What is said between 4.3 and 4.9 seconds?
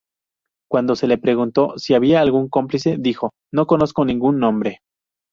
nombre".